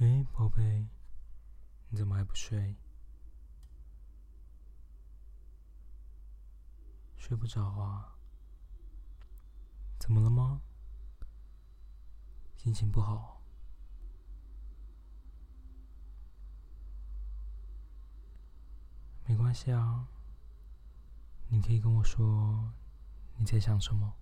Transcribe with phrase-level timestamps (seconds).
[0.00, 0.86] 哎，宝贝，
[1.88, 2.76] 你怎么还不睡？
[7.16, 8.14] 睡不着啊？
[9.98, 10.62] 怎么了吗？
[12.56, 13.42] 心情不好？
[19.26, 20.06] 没关系啊，
[21.48, 22.72] 你可以跟我说
[23.36, 24.14] 你在想什么。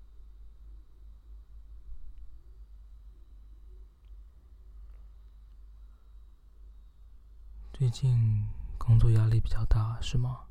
[7.78, 8.42] 最近
[8.78, 10.46] 工作压力比较大，是吗？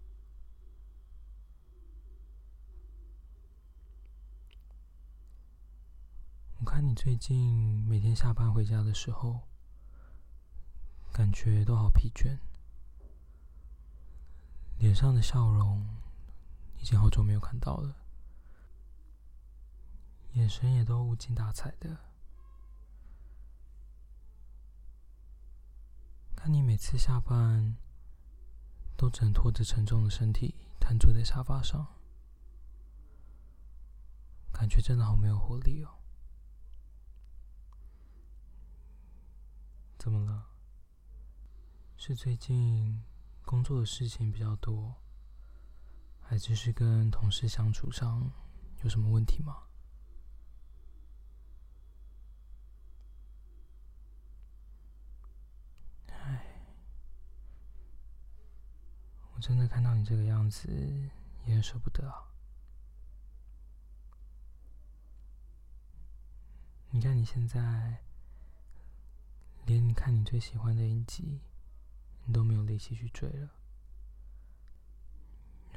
[6.59, 9.41] 我看你最近每天下班回家的时候，
[11.11, 12.38] 感觉都好疲倦，
[14.77, 15.84] 脸上的笑容
[16.77, 17.95] 已经好久没有看到了，
[20.34, 21.98] 眼神也都无精打采的。
[26.45, 27.76] 看你每次下班，
[28.96, 31.87] 都只能拖着沉重的身体瘫坐在沙发上，
[34.54, 35.90] 感觉真的好没有活力哦。
[39.98, 40.46] 怎么了？
[41.98, 43.04] 是最近
[43.43, 44.93] 工作的事情比较多，
[46.21, 48.32] 还是是跟同事相处上
[48.84, 49.63] 有什么问题吗？
[59.34, 60.68] 我真的看到你这个样子，
[61.46, 62.32] 也很舍不得啊。
[66.90, 68.00] 你看你现在，
[69.68, 71.41] 连你看你最喜欢的影集，
[72.24, 73.52] 你都没有力气去追了。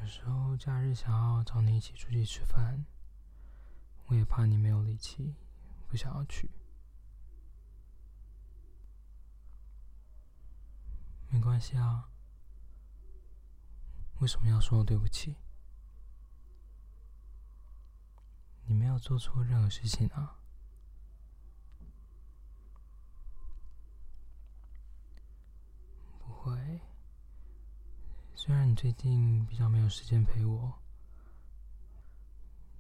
[0.01, 2.87] 有时候假日想要找你一起出去吃饭，
[4.07, 5.35] 我也怕你没有力气，
[5.87, 6.51] 不想要去。
[11.29, 12.09] 没关系啊。
[14.19, 15.37] 为什么要说对不起？
[18.65, 20.39] 你没有做错任何事情啊！
[26.19, 26.81] 不会，
[28.35, 30.79] 虽然你最近比较没有时间陪我，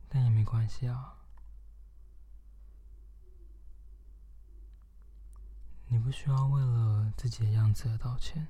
[0.08, 1.14] 但也没关系啊。
[5.86, 8.46] 你不需要为了自己的样子而道歉。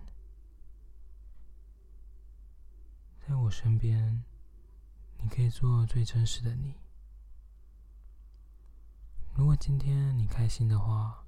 [3.28, 4.24] 在我身边，
[5.18, 6.76] 你可以做最真实的你。
[9.34, 11.26] 如果今天你开心的话，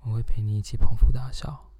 [0.00, 1.70] 我会陪你一起捧腹大笑；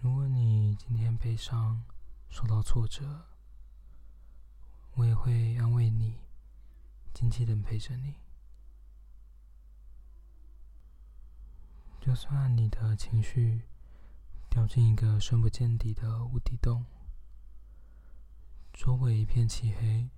[0.00, 1.82] 如果你今天悲伤、
[2.30, 3.26] 受到挫折，
[4.94, 6.20] 我也会安慰你，
[7.12, 8.14] 静静的陪着你。
[12.00, 13.62] 就算你的情绪
[14.48, 16.86] 掉进一个深不见底的无底洞。
[18.78, 20.08] 周围一片漆黑，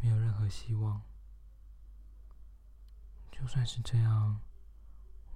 [0.00, 1.02] 没有任何希望。
[3.32, 4.40] 就算是这样，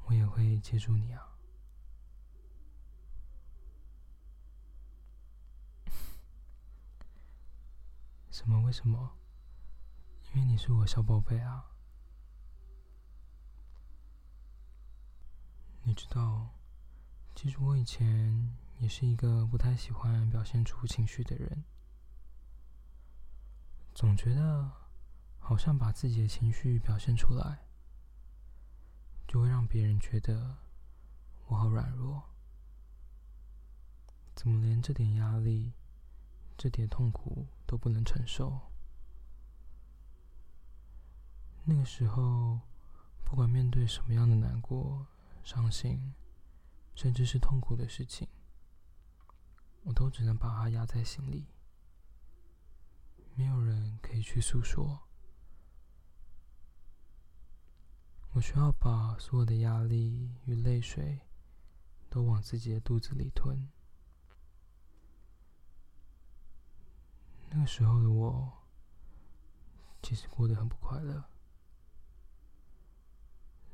[0.05, 1.37] 我也会接住你啊！
[8.31, 8.61] 什么？
[8.61, 9.19] 为什么？
[10.33, 11.73] 因为你是我小宝贝啊！
[15.83, 16.55] 你知道，
[17.35, 21.65] 其实我以前也是一个不太喜欢表现出情绪的人。
[23.95, 24.71] 总觉得
[25.39, 27.67] 好像把自己的情绪表现出来，
[29.29, 30.57] 就会让别人觉得
[31.47, 32.23] 我好软弱。
[34.35, 35.73] 怎么连这点压力、
[36.57, 38.61] 这点痛苦都不能承受？
[41.65, 42.61] 那个时候，
[43.23, 45.07] 不管面对什么样的难过、
[45.45, 46.15] 伤心，
[46.95, 48.27] 甚至是痛苦的事情，
[49.83, 51.47] 我都只能把它压在心里。
[53.35, 55.01] 没有人可以去诉说，
[58.33, 61.21] 我需要把所有的压力与泪水
[62.09, 63.69] 都往自己的肚子里吞。
[67.51, 68.65] 那个时候的我，
[70.03, 71.25] 其实过得很不快乐，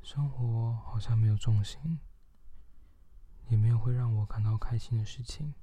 [0.01, 1.99] 生活好像没有重心，
[3.47, 5.53] 也没有会让我感到开心的事情。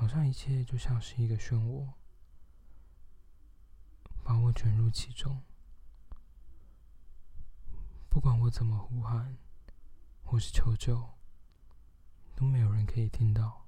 [0.00, 1.86] 好像一切就像是一个漩涡，
[4.24, 5.42] 把我卷入其中。
[8.08, 9.36] 不管我怎么呼喊，
[10.24, 11.06] 或是求救，
[12.34, 13.66] 都没有人可以听到。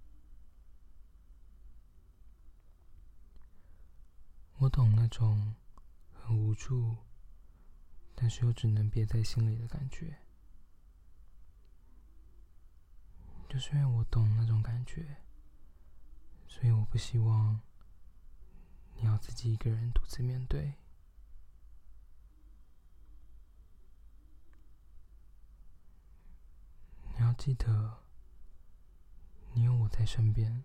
[4.54, 5.54] 我懂那种
[6.14, 6.96] 很无助，
[8.14, 10.16] 但是又只能憋在心里的感觉。
[13.50, 15.18] 就是因为我懂那种感觉，
[16.52, 17.58] 所以我不希望
[18.94, 20.74] 你要自己一个人独自面对。
[27.14, 28.02] 你要记得，
[29.54, 30.62] 你有我在身边。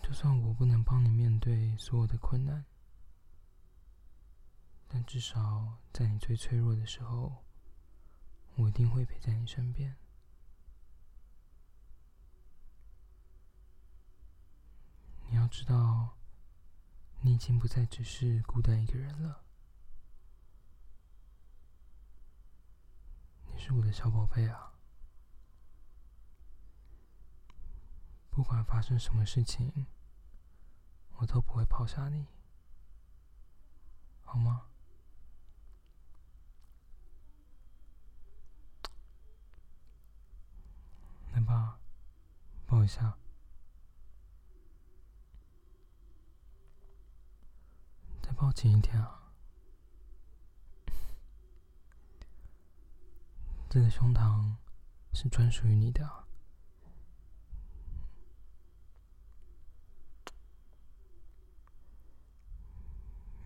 [0.00, 2.64] 就算我不能帮你面对所有的困难，
[4.86, 7.44] 但至少在你最脆弱的时候，
[8.54, 9.96] 我一定会陪在你身边。
[15.28, 16.16] 你要知道，
[17.20, 19.44] 你已经不再只是孤单一个人了。
[23.52, 24.72] 你是我的小宝贝啊！
[28.28, 29.86] 不管发生什么事情。
[31.18, 32.26] 我都不会抛下你，
[34.22, 34.66] 好吗？
[41.32, 41.78] 来吧，
[42.66, 43.16] 抱一下，
[48.46, 49.32] 再抱紧一点啊！
[53.68, 54.54] 这个胸膛
[55.12, 56.28] 是专属于你的啊。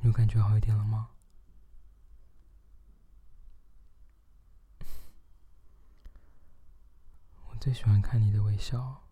[0.03, 1.09] 有感觉好一点了吗？
[7.49, 9.03] 我最喜欢看你的微笑，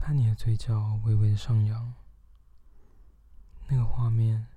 [0.00, 1.94] 看你的嘴角微微的上扬，
[3.70, 4.48] 那个画面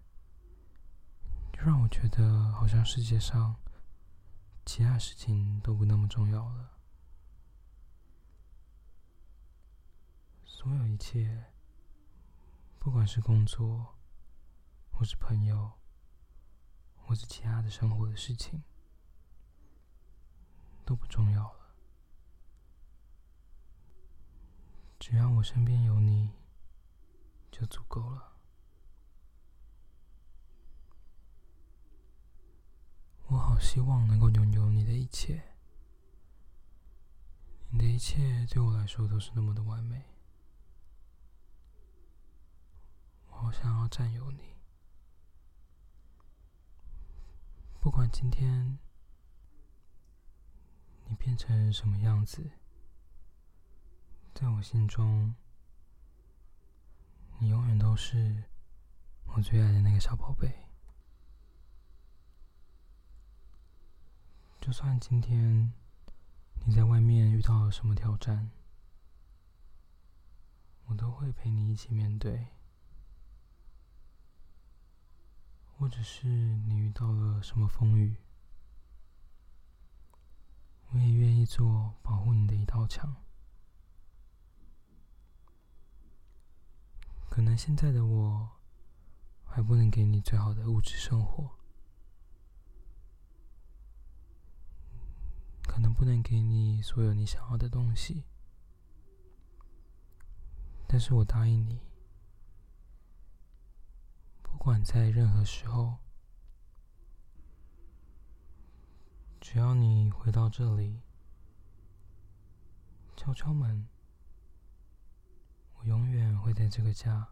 [1.51, 3.55] 就让我觉得好像世界上
[4.65, 6.71] 其他事情都不那么重要了，
[10.43, 11.45] 所有一切。
[12.79, 13.95] 不管是工作，
[14.91, 15.71] 或是朋友，
[16.97, 18.61] 或是其他的生活的事情，
[20.83, 21.75] 都不重要了。
[24.99, 26.31] 只要我身边有你，
[27.51, 28.32] 就足够了。
[33.33, 35.41] 我好希望能够拥有你的一切，
[37.71, 40.03] 你的一切对我来说都是那么的完美。
[43.25, 44.53] 我好想要占有你，
[47.81, 48.77] 不管今天
[51.07, 52.51] 你变成什么样子，
[54.35, 55.33] 在我心中，
[57.39, 58.43] 你永远都是
[59.25, 60.55] 我最爱的那个小宝贝。
[64.63, 65.73] 就算今天
[66.65, 68.49] 你在外面遇到了什么挑战，
[70.85, 72.47] 我都会陪你一起面对。
[75.77, 78.15] 或者是你遇到了什么风雨，
[80.91, 83.17] 我也愿意做保护你的一道墙。
[87.29, 88.49] 可能现在的我
[89.43, 91.51] 还不能给你最好的物质生活，
[95.63, 98.23] 可能不能给你所有你想要的东西，
[100.87, 101.81] 但是我答应你。
[104.41, 105.97] 不管在任何时候，
[109.41, 111.01] 只要你回到这里，
[113.17, 113.89] 敲敲门，
[115.73, 117.27] 我永远会在这个家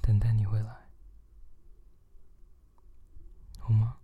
[0.00, 0.88] 等待你回来，
[3.58, 3.97] 好吗？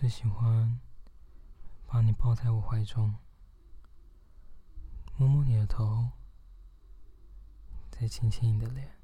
[0.00, 0.80] 最喜欢
[1.86, 3.14] 把你抱在我怀中，
[5.18, 6.12] 摸摸你的头，
[7.90, 8.96] 再亲亲你的脸。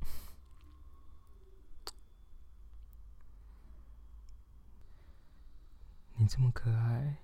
[6.16, 7.18] 你这么可爱，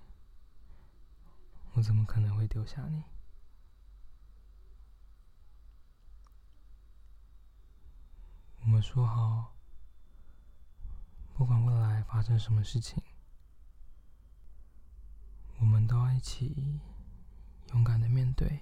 [1.73, 3.03] 我怎么可能会丢下你？
[8.61, 9.55] 我们说好。
[11.35, 13.01] 不管未来发生什么事情，
[15.59, 16.79] 我们都要一起
[17.71, 18.61] 勇敢的面对，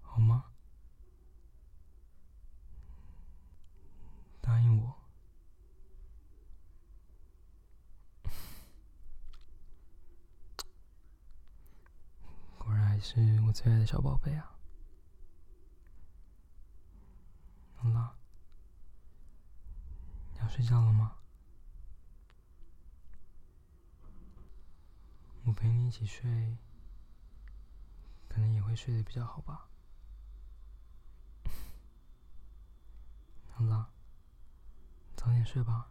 [0.00, 0.46] 好吗？
[4.40, 4.94] 答应我，
[12.58, 14.56] 果然还是我最爱的小宝贝啊！
[17.76, 18.14] 好了。
[20.48, 21.16] 睡觉了吗？
[25.54, 26.58] 陪你一一起睡，
[28.28, 29.66] 可能也会睡得比较好吧。
[33.48, 33.88] 好了，
[35.16, 35.90] 早点睡吧，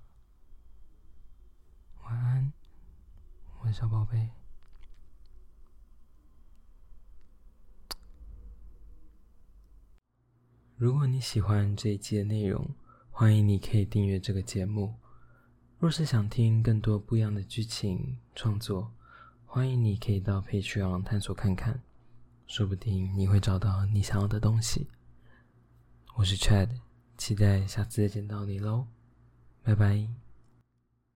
[2.03, 2.53] 晚安，
[3.59, 4.29] 我的小宝贝。
[10.77, 12.75] 如果你喜欢这一期的内容，
[13.09, 15.00] 欢迎你可以订阅这个节目。
[15.79, 18.93] 若是想听更多不一样的剧情创作，
[19.55, 21.81] 欢迎你可以到 Patreon 探索看看，
[22.45, 24.89] 说不定你会找到你想要的东西。
[26.15, 26.67] 我是 Chad，
[27.17, 28.85] 期待下次再见到你喽，
[29.63, 30.09] 拜拜。